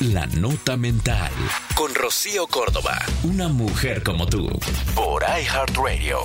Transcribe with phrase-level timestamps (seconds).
[0.00, 1.32] La Nota Mental.
[1.74, 2.98] Con Rocío Córdoba.
[3.24, 4.46] Una mujer como tú.
[4.94, 6.18] Por iHeartRadio.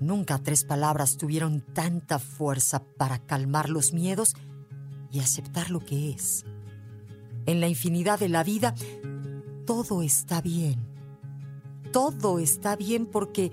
[0.00, 4.34] Nunca tres palabras tuvieron tanta fuerza para calmar los miedos
[5.12, 6.44] y aceptar lo que es.
[7.46, 8.74] En la infinidad de la vida,
[9.66, 10.84] todo está bien.
[11.92, 13.52] Todo está bien porque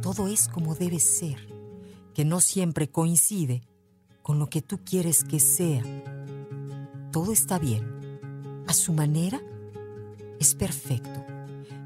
[0.00, 1.48] todo es como debe ser,
[2.14, 3.62] que no siempre coincide
[4.22, 5.82] con lo que tú quieres que sea
[7.10, 8.62] todo está bien.
[8.66, 9.40] A su manera,
[10.38, 11.24] es perfecto.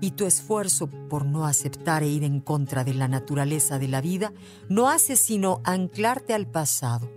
[0.00, 4.00] Y tu esfuerzo por no aceptar e ir en contra de la naturaleza de la
[4.00, 4.32] vida
[4.68, 7.10] no hace sino anclarte al pasado,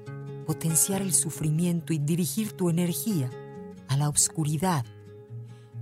[0.45, 3.29] potenciar el sufrimiento y dirigir tu energía
[3.87, 4.85] a la oscuridad,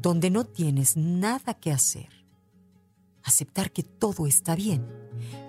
[0.01, 2.09] donde no tienes nada que hacer.
[3.23, 4.85] Aceptar que todo está bien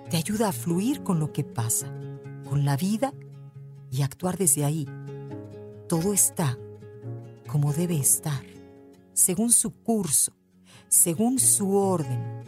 [0.09, 1.87] te ayuda a fluir con lo que pasa,
[2.47, 3.13] con la vida
[3.91, 4.87] y actuar desde ahí.
[5.89, 6.57] Todo está
[7.47, 8.43] como debe estar,
[9.13, 10.33] según su curso,
[10.89, 12.43] según su orden.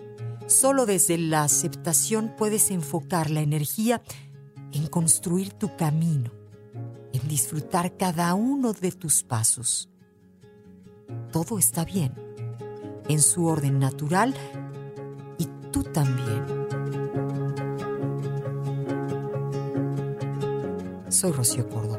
[0.48, 4.02] Solo desde la aceptación puedes enfocar la energía
[4.72, 6.32] en construir tu camino,
[7.14, 9.90] en disfrutar cada uno de tus pasos.
[11.32, 12.14] Todo está bien,
[13.08, 14.36] en su orden natural
[15.38, 16.46] y tú también.
[21.10, 21.99] Soy Rocío Córdoba.